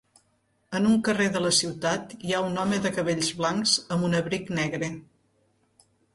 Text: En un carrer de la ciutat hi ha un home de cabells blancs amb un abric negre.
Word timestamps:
En 0.77 0.85
un 0.91 0.95
carrer 1.07 1.27
de 1.35 1.41
la 1.43 1.51
ciutat 1.57 2.15
hi 2.29 2.33
ha 2.33 2.39
un 2.47 2.57
home 2.63 2.81
de 2.87 2.93
cabells 2.97 3.31
blancs 3.43 3.75
amb 3.97 4.09
un 4.09 4.19
abric 4.23 4.53
negre. 4.63 4.93